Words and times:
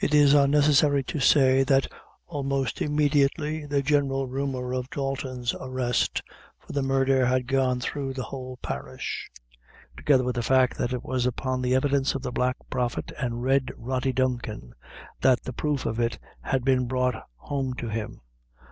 It 0.00 0.12
is 0.14 0.34
unnecessary 0.34 1.04
to 1.04 1.20
say, 1.20 1.62
that 1.62 1.86
almost 2.26 2.82
immediately 2.82 3.66
the 3.66 3.82
general 3.82 4.26
rumor 4.26 4.74
of 4.74 4.90
Dalton's 4.90 5.54
arrest 5.60 6.20
for 6.58 6.72
the 6.72 6.82
murder 6.82 7.24
had 7.24 7.46
gone 7.46 7.78
through 7.78 8.14
the 8.14 8.24
whole 8.24 8.56
parish, 8.62 9.30
together 9.96 10.24
with 10.24 10.34
the 10.34 10.42
fact 10.42 10.76
that 10.78 10.92
it 10.92 11.04
was 11.04 11.24
upon 11.24 11.62
the 11.62 11.76
evidence 11.76 12.16
of 12.16 12.22
the 12.22 12.32
Black 12.32 12.56
Prophet 12.68 13.12
and 13.16 13.44
Red 13.44 13.70
Rody 13.76 14.12
Duncan, 14.12 14.74
that 15.20 15.40
the 15.44 15.52
proof 15.52 15.86
of 15.86 16.00
it 16.00 16.18
had 16.40 16.64
been 16.64 16.88
brought 16.88 17.24
home 17.36 17.74
to 17.74 17.88
him. 17.90 18.22